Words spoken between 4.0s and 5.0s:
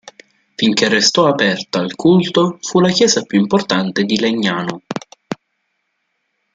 di Legnano.